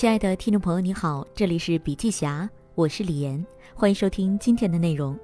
[0.00, 5.14] 亲爱的听众朋友，你好，这里是笔记侠，我是李岩，欢迎收听今天的内容。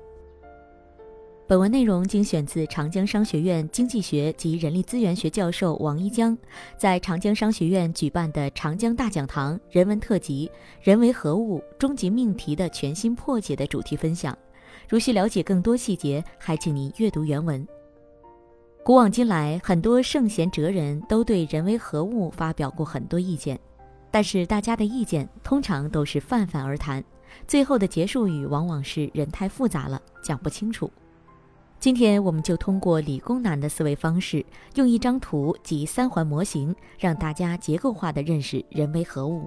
[1.46, 6.36] 本文内容精选自长江商学院经济学及人力资源学教授王一江
[6.76, 10.50] 在长江商学院举办的长江大讲堂人文特辑
[10.84, 14.36] “人为何物：终极命题的全新破解”的主题分享。
[14.90, 17.66] 如需了解更多细节，还请您阅读原文。
[18.84, 23.58] 古往今来，很多圣贤哲人都对“人为何物”发表过很多意见。
[24.16, 27.04] 但是大家的意见通常都是泛泛而谈，
[27.46, 30.90] 最后的结束语往往是人太复杂了，讲不清楚。
[31.78, 34.42] 今天我们就通过理工男的思维方式，
[34.76, 39.46] 用一张图及三环模型，让大家结构化的认识人为何物。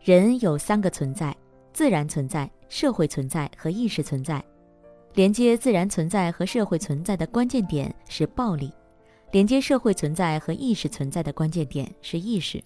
[0.00, 1.32] 人有三个存在：
[1.72, 4.44] 自然存在、社会存在和意识存在。
[5.14, 8.72] 连接自然存在和社会存在的关键点是暴力，
[9.30, 12.60] 连接社会存在和意识存在的关键点是意识。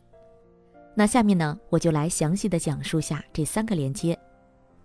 [0.98, 4.18] 那下面呢，我就来详细的讲述下这三个连接。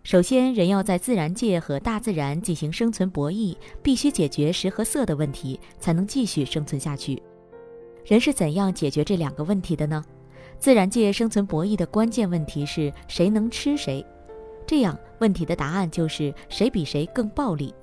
[0.03, 7.21] 首先，人要在自然界和大自然进行生存博弈，必须解决食和色的问题，才能继续生存下去。
[8.03, 10.03] 人是怎样解决这两个问题的呢？
[10.59, 14.05] 自然界生存博弈的关键问题是谁能吃谁，
[14.67, 17.73] 这样问题的答案就是谁比谁更暴力。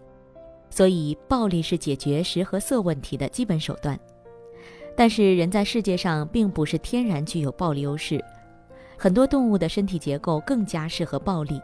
[0.68, 3.98] 所以，暴力是解决食和色问题的基本手段。
[4.98, 8.20] 但是人在世界上并不是天然具有暴力优势，
[8.96, 11.62] 很多动物的身体结构更加适合暴力，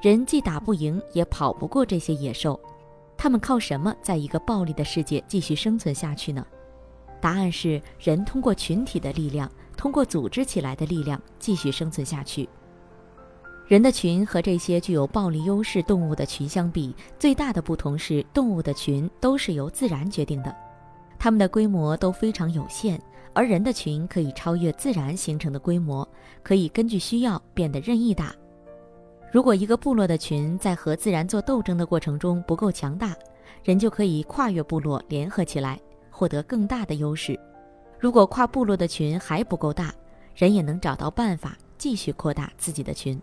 [0.00, 2.58] 人既打不赢也跑不过这些野兽，
[3.18, 6.42] 他们靠什么在一个暴力的世界继续生存下去呢？
[7.20, 12.48] 答案是人通过群体的力量，通过组织起来的力量继续生存下去。
[13.66, 20.69] 人的群和这些具有暴力优势动物的群相比，最大的不同是动物的群都是由自然决定的。
[21.22, 22.98] 它们的规模都非常有限，
[23.34, 26.08] 而人的群可以超越自然形成的规模，
[26.42, 28.34] 可以根据需要变得任意大。
[29.30, 33.14] 如果一个部落的群在和自然做斗争的过程中不够强大，
[33.62, 35.78] 人就可以跨越部落联合起来，
[36.10, 37.38] 获得更大的优势。
[37.98, 39.94] 如果跨部落的群还不够大，
[40.34, 43.20] 人也能找到办法继续扩大自己的群。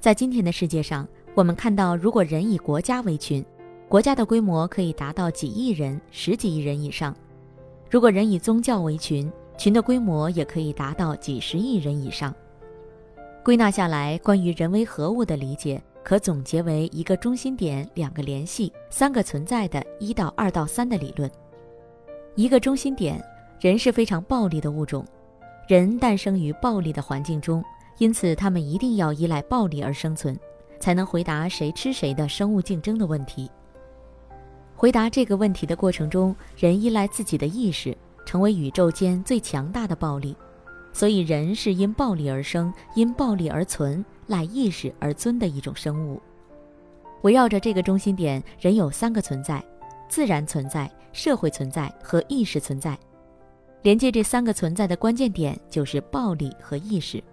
[0.00, 3.44] 在今天的世界上，我们看到，如果人以国家为群。
[3.88, 7.14] 国家的规模可以达到几亿人、十几亿人以上。
[7.90, 12.34] 如果人以宗教为群，群的规模也可以达到几十亿人以上。
[13.44, 21.30] 归纳下来，关于人为何物的理解，可总结为一个中心点、两个联系、三个存在的一到二到三的理论。
[22.34, 23.22] 一个中心点，
[23.60, 25.04] 人是非常暴力的物种，
[25.68, 27.62] 人诞生于暴力的环境中，
[27.98, 30.36] 因此他们一定要依赖暴力而生存，
[30.80, 33.48] 才能回答谁吃谁的生物竞争的问题。
[34.84, 37.96] 回答这个问题的过程中，人依赖自己的意识，
[38.26, 40.36] 成为宇宙间最强大的暴力。
[40.92, 46.20] 所以，人是因暴力而生，因暴力而存，赖意识而尊的一种生物。
[47.22, 49.64] 围绕着这个中心点，人有三个存在：
[50.06, 52.94] 自然存在、社会存在和意识存在。
[53.80, 57.24] 连接这三个存在的关键点就是暴力和意识。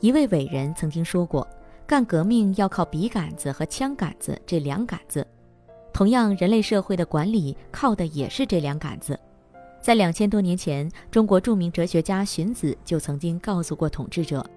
[0.00, 1.48] 一位伟人曾经说过
[1.88, 5.26] ：“干革命要靠笔杆子和枪杆子这两杆子。”
[5.98, 9.18] 同样，人类社会的管理靠的也是这两杆子。
[9.80, 14.48] 在两千多年前，中国著名哲学家荀子就曾经告诉过统治者：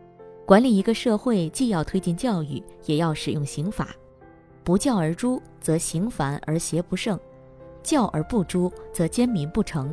[0.46, 3.88] 管理一个社会，既要推进教育，也要使用刑法。
[4.64, 7.18] 不教而诛，则刑繁而邪不胜；
[7.82, 9.92] 教而不诛，则奸民不成。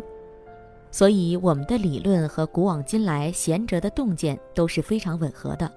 [0.90, 5.72] 所以，我们的理论和古往今来贤哲的洞见都是非常吻合的。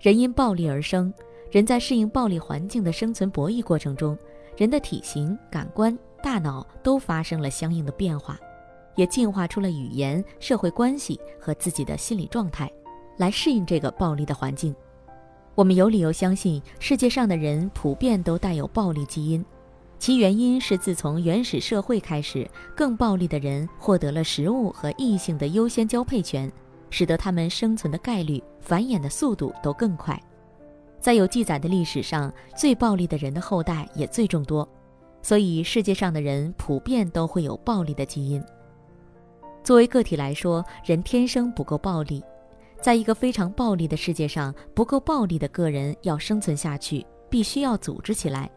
[0.00, 1.12] 人因暴力而生，
[1.50, 4.16] 人在适应暴力环境的生存博弈过程中。
[4.56, 8.38] 人的体型、感官、大脑都发生了相应的变化，
[8.94, 12.70] 也进化出了语言、社会关系和自己的心理状态，
[13.18, 14.74] 来适应这个暴力的环境。
[15.54, 19.44] 我们有理由相信，世界上的人普遍都带有暴力基因，
[19.98, 26.50] 其原因是自从原始社会开始，更暴力的人获得了食物和异性的优先交配权，
[26.90, 30.18] 使得他们生存的概率、繁衍的速度都更快。
[31.06, 34.68] 在有记载的历史上，最暴力的人的后代也最众多，
[35.22, 38.42] 所以世界上的人普遍都会有暴力的基因。
[39.62, 42.20] 作为个体来说，人天生不够暴力，
[42.82, 48.50] 在一个非常暴力的世界上，不够暴力的个人要生存下去，必须要组织起来，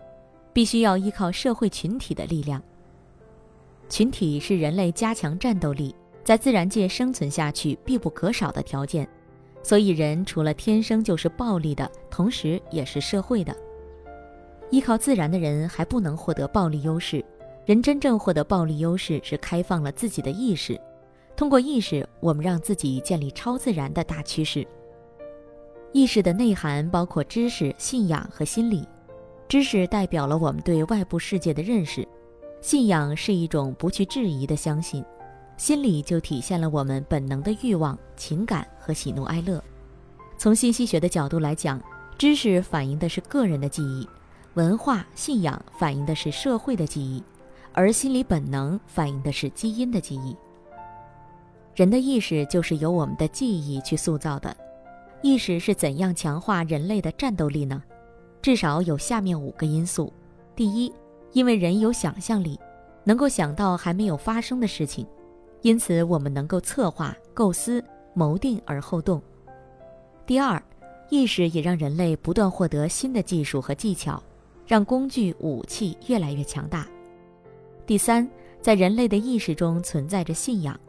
[0.52, 2.60] 必须要依靠社会群体的力量。
[3.90, 5.94] 群体是人类加强战斗力，
[6.24, 9.08] 在自然界生存下去必不可少的条件。
[9.62, 13.56] 所以，人除了天生就是暴力的，同时也是社会的。
[14.72, 17.24] 依靠自然的人还不能获得暴力优势，
[17.66, 20.80] 人真正获得暴力优势是开放了自己的意识，
[21.36, 24.66] 通过意识，我们让自己建立超自然的大趋势。
[25.92, 28.88] 意识的内涵包括知识、信仰和心理。
[29.48, 32.08] 知识代表了我们对外部世界的认识，
[32.62, 35.04] 信仰是一种不去质疑的相信，
[35.60, 39.62] 心理就体现了我们本能的欲望、情感和喜怒哀乐。
[40.38, 41.82] 从信息学的角度来讲，
[42.18, 44.08] 知识反映的是个人的记忆，
[44.54, 47.22] 文化、信仰反映的是社会的记忆，
[47.74, 50.34] 而心理本能反映的是基因的记忆。
[51.76, 54.56] 人的意识就是由我们的记忆去塑造的。
[55.22, 57.84] 意识是怎样强化人类的战斗力呢？
[58.42, 60.14] 至少有下面五个因素：
[60.56, 60.94] 第一，
[61.34, 62.58] 因为人有想象力，
[63.04, 65.06] 能够想到还没有发生的事情，
[65.62, 67.84] 因此我们能够策划、构思、
[68.14, 69.20] 谋定而后动；
[70.26, 70.62] 第二，
[71.10, 74.22] 意识也让人类不断获得新的技术和技巧，
[74.66, 76.86] 让工具、武器越来越强大；
[77.86, 78.30] 第三，
[78.62, 80.80] 在人类的意识中存在着信仰，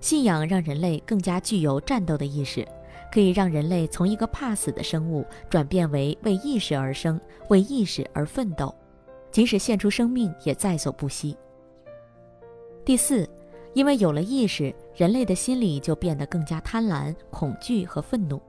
[0.00, 2.66] 信仰让人类更加具有战斗的意识。
[3.10, 8.74] 可以让人类从一个怕死的生物转变为为意识而生、为意识而奋斗，
[9.30, 11.34] 即使献出生命也在所不惜。
[12.84, 13.26] 第四，
[13.74, 18.40] 因为有了意识，人类的心理就变得更加贪婪、恐惧和愤怒。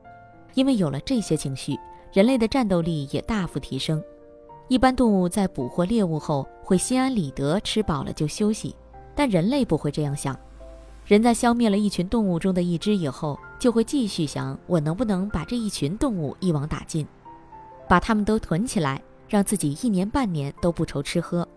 [0.55, 1.77] 因为有了这些情绪，
[2.11, 4.03] 人类的战斗力也大幅提升。
[4.67, 8.75] 一般动物在捕获猎物后会心安理得，吃饱了就休息，
[9.15, 10.37] 但人类不会这样想。
[11.05, 17.07] 人在消灭了一群动物中的一只以后，就会继续想：我能不能把这一群动物一网打尽，
[17.87, 21.47] 把它们都囤起来，让自己一年半年都不愁吃喝。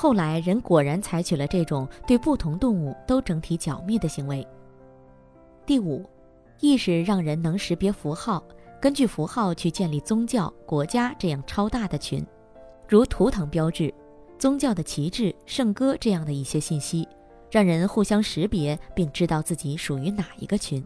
[0.00, 4.46] 后来，人果然采取了这种对不同动物都整体剿灭的行为。
[5.66, 6.08] 第五，
[6.60, 8.40] 意识让人能识别符号，
[8.80, 12.24] 根据符号去建立宗教、国家这样超大的群，
[12.86, 13.92] 如图腾标志、
[14.38, 17.08] 宗教的旗帜、圣歌这样的一些信息。
[17.50, 20.80] 让人互相识别，并知道自己属于哪一个群。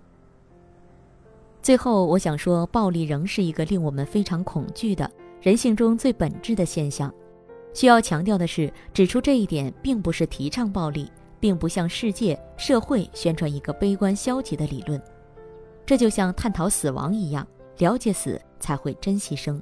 [1.61, 5.11] 最后，我想说，暴力仍是一个令我们非常恐惧的
[5.43, 7.13] 人性中最本质的现象。
[7.75, 11.11] 需要强调的是，指出这一点，并不是提倡暴力，
[11.41, 15.01] 并不向世界、社会宣传一个悲观消极的理论。
[15.85, 17.47] 这就像探讨死亡一样，
[17.79, 19.61] 了解死才会珍惜生。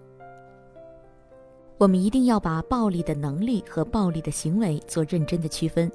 [1.79, 5.91] 我们一定要把暴力的能力和暴力的行为做认真的区分。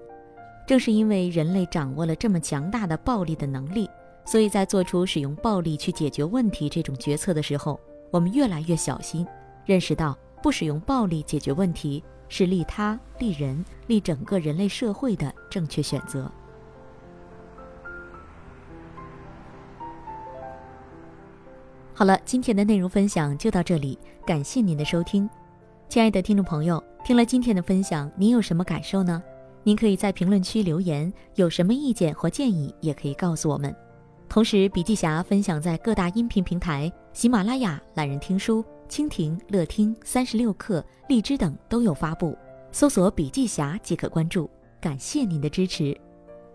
[0.65, 3.87] 正是因为人类掌握了这么强大的暴力的能力，
[4.25, 7.79] 所以在做出使用暴力去解决问题这种决策的时候，
[8.09, 9.27] 我们越来越小心，
[9.63, 16.31] 认识到不使用暴力解决问题是利他、利人、利整个人类社会的正确选择。
[21.95, 25.27] 好了，今天的内容分享就到这里，感谢您的收听，
[25.89, 29.23] 亲爱的听众朋友，听了今天的分享，您有什么感受呢？
[29.63, 33.75] 您可以在评论区留言，有什么意见或建议也可以告诉我们。
[34.29, 42.37] 同时，笔记侠分享在各大音频平台，喜马拉雅、懒人听书、蜻蜓、乐听、三十六课、荔枝等都有发布，
[42.73, 44.49] 搜索“笔记侠”即可关注。
[44.81, 45.97] 感谢您的支持。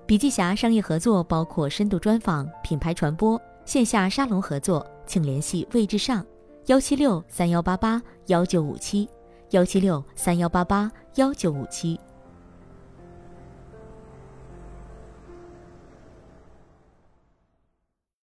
[0.05, 6.23] 笔记侠商业合作包括深度专访、品牌传播、线下沙龙合作，请联系魏志尚，
[6.67, 9.09] 幺七六三幺八八幺九五七，
[9.53, 11.99] 幺七六三幺八八幺九五七。